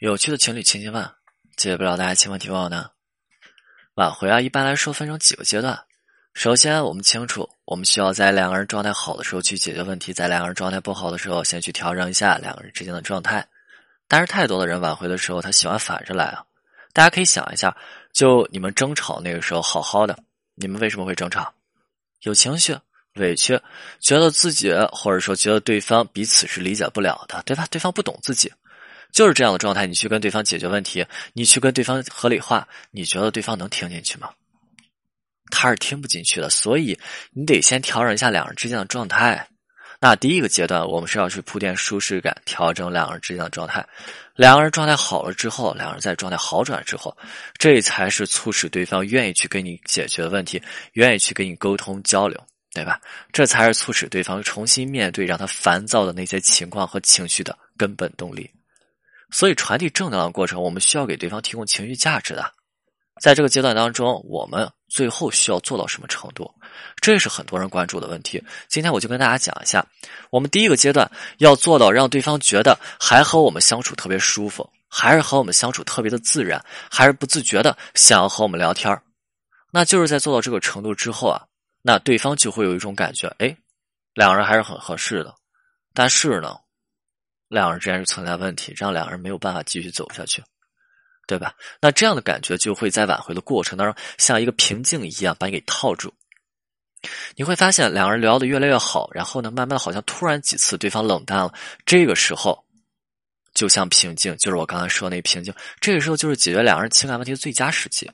[0.00, 1.10] 有趣的情侣情景问，
[1.56, 2.90] 解不了大家情问题问呢？
[3.94, 5.76] 挽回啊，一般来说分成几个阶段。
[6.34, 13.44] 首先，我们清楚，我们需要在两个人状态好的时候去解决问题，在两个人状态不好的时候，先去调整一下两个人之间的状态。
[14.06, 16.44] 但是，太多的人挽回的时候，他喜欢反着来啊。
[16.92, 17.76] 大家可以想一下，
[18.12, 20.16] 就你们争吵那个时候好好的，
[20.54, 21.52] 你们为什么会争吵？
[22.20, 22.78] 有情绪、
[23.14, 23.60] 委屈，
[23.98, 27.66] 觉得自己或者说觉得对方彼此是理解不了的，对吧？
[27.68, 28.52] 对方不懂自己。
[29.12, 34.30] 就是这样的状态，你去跟对方解决问题，你去跟对方合理化，你觉得对方能听进去吗？
[35.50, 36.98] 他是听不进去的，所以
[37.32, 39.48] 你得先调整一下两人之间的状态。
[40.00, 43.84] 那第一个阶段，我们是要去铺垫舒适感，调整两人之间的状态。
[44.36, 47.16] 两个人状态好了之后，两人在状态好转之后，
[47.58, 50.62] 这才是促使对方愿意去跟你解决问题，
[50.92, 52.40] 愿意去跟你沟通交流，
[52.72, 53.00] 对吧？
[53.32, 58.48] 这才是促使对方重新面对让他烦躁的那些情况和情绪的根本动力。
[59.30, 62.52] 所以，传递正能量的过程，我们需要给对方提供情绪价值的。
[63.20, 66.48] 在这个阶段当中，我们最后需要做到什么程度？
[67.00, 68.42] 这是很多人关注的问题。
[68.68, 69.84] 今天我就跟大家讲一下，
[70.30, 78.96] 我们第一个阶段要做到让对方觉得还和我们相处特别舒服，还是和我们相处特别的自然，还是不自觉的想要和我们聊天
[79.72, 81.44] 那就是在做到这个程度之后啊，
[81.82, 83.54] 那对方就会有一种感觉，哎，
[84.14, 85.34] 两个人还是很合适的。
[85.92, 86.56] 但是呢？
[87.48, 90.42] 两人之间是存在问题，让两人没有办法继续走下去，
[91.26, 91.54] 对吧？
[91.80, 96.12] 那这样的感觉就会在挽回的过程当中，像一个瓶颈一样把你给套住。
[97.36, 101.54] 你会发现两人聊得越来越好，然后呢，慢慢的好像突然几次对方冷淡了，
[101.86, 102.64] 这个时候
[103.54, 108.10] 就像瓶颈，就是我刚才说那瓶颈，这个时候就是解决两人情感问题的最佳时机。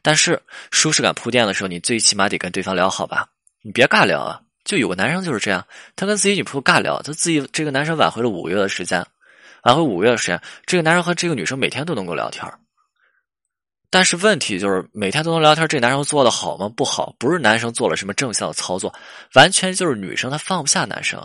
[0.00, 3.28] 但是舒适感铺垫的时候，你最起码得跟对方聊好吧，
[3.62, 4.41] 你别尬聊啊。
[4.64, 9.04] 就有个男生就是这样，他跟自己女朋友尬聊，他自己这个男生挽回了五个月的时间，
[9.64, 12.44] 挽回五个月的时间，这个男生和这个女生每天都能够聊天
[13.90, 16.66] 但是问题就是每天都能聊天，这男生做的好吗？
[16.74, 18.94] 不好，不是男生做了什么正向的操作，
[19.34, 21.22] 完全就是女生她放不下男生。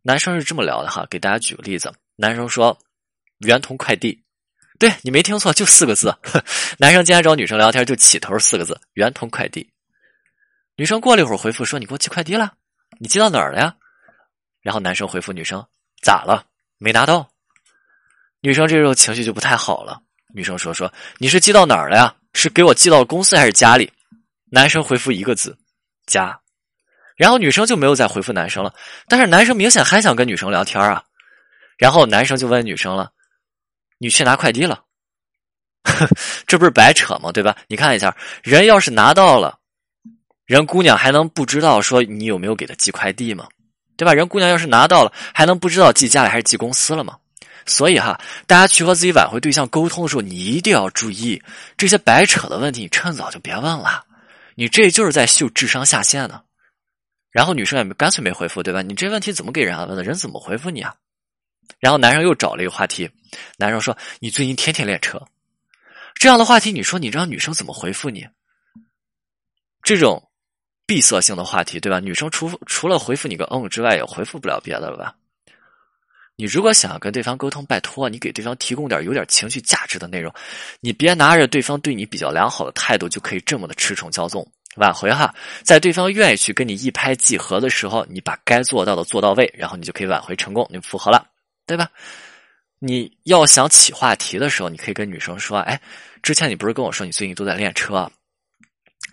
[0.00, 2.78] 男生是这么聊的哈，给大家举个例子，男生说
[3.44, 4.22] ：“圆通快递。”
[4.78, 6.14] 对你没听错，就四个字。
[6.78, 9.68] 男生今天找女生聊天就起头四个字：“圆通快递。”
[10.76, 12.52] 女生过了一会儿回复说：“你给我寄快递了，
[13.00, 13.74] 你寄到哪儿了呀？”
[14.60, 15.66] 然后男生回复女生
[16.02, 16.44] ：“咋了？
[16.78, 17.28] 没拿到。”
[18.40, 20.00] 女生这时候情绪就不太好了。
[20.34, 22.14] 女生说：“说你是寄到哪儿了呀？
[22.34, 23.90] 是给我寄到公司还是家里？”
[24.52, 25.56] 男生回复一个字
[26.06, 26.38] ：“家。”
[27.16, 28.74] 然后女生就没有再回复男生了。
[29.08, 31.02] 但是男生明显还想跟女生聊天啊。
[31.78, 33.10] 然后男生就问女生了
[33.96, 34.84] ：“你去拿快递了？”
[36.46, 37.32] 这不是白扯吗？
[37.32, 37.56] 对吧？
[37.66, 39.58] 你看一下，人要是拿到了。
[40.46, 43.46] 人姑娘还能不知道说你有没有给她寄快递吗？
[43.96, 44.14] 对吧？
[44.14, 47.16] 人姑娘要是拿到了，还能不知道寄家里还是寄公司了吗？
[47.64, 51.42] 所以哈，大家去和自己挽回对象沟通的时候，你一定要注意
[51.76, 54.04] 这些白扯的问题，你趁早就别问了。
[54.54, 56.42] 你这就是在秀智商下限呢。
[57.30, 58.82] 然后女生也干脆没回复，对吧？
[58.82, 60.04] 你这问题怎么给人家问的？
[60.04, 60.94] 人怎么回复你啊？
[61.80, 63.10] 然后男生又找了一个话题，
[63.56, 65.20] 男生说：“你最近天天练车。”
[66.14, 68.26] 这样的话题，你说你让女生怎么回复你？
[69.82, 70.22] 这种。
[70.86, 71.98] 闭塞性的话题，对吧？
[71.98, 75.14] 女生除除了回复你个嗯之外，也回复不了别的了吧？
[76.36, 80.32] 你如果想要跟对方沟通，拜托你给对方提供点有点情绪价值的内容，
[80.80, 84.46] 你别拿着对方对你比较良好的态度就可以这么的恃宠骄纵。
[84.76, 91.26] 挽回哈，在对方愿意去跟你一拍即合的时候，你把该做到的做到位，然后你就可以挽回成功，你复合了，
[91.66, 91.88] 对吧？
[92.78, 95.80] 你要想起话题的时候，你可以跟女生说：“哎，
[96.22, 98.12] 之前你不是跟我说你最近都在练车？”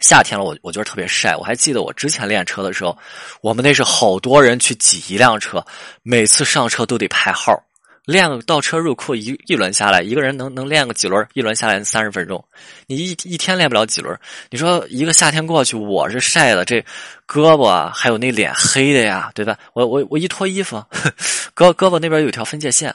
[0.03, 1.33] 夏天了，我我觉得特别晒。
[1.33, 2.95] 我还记得我之前练车的时候，
[3.39, 5.65] 我们那是好多人去挤一辆车，
[6.01, 7.57] 每次上车都得排号，
[8.03, 11.25] 练个倒车入库一一轮下来，一个人能能练个几轮？
[11.35, 12.43] 一轮下来三十分钟，
[12.85, 14.19] 你一一天练不了几轮。
[14.49, 16.81] 你说一个夏天过去，我是晒的这
[17.25, 19.57] 胳膊，还有那脸黑的呀，对吧？
[19.71, 20.83] 我我我一脱衣服，
[21.55, 22.93] 胳胳膊那边有条分界线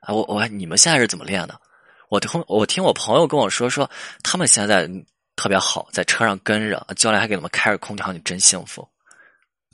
[0.00, 0.12] 啊。
[0.12, 1.58] 我我你们现在是怎么练的？
[2.10, 3.90] 我听我听我朋友跟我说说，
[4.22, 4.86] 他们现在。
[5.40, 8.86] 特别好，在车上跟着教练还给他们开着空调，你真幸福，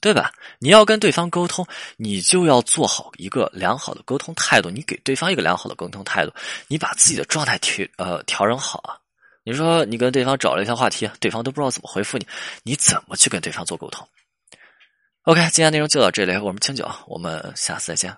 [0.01, 0.33] 对吧？
[0.61, 1.67] 你要跟对方沟通，
[1.97, 4.71] 你就要做好一个良好的沟通态度。
[4.71, 6.33] 你给对方一个良好的沟通态度，
[6.69, 8.95] 你把自己的状态调呃调整好啊。
[9.43, 12.25] 你说你跟对方找了一些话题，对方都不知道怎么回复你，
[12.63, 14.07] 你怎么去跟对方做沟通
[15.25, 18.17] ？OK，今天内容就到这里，我们清酒，我们下次再见。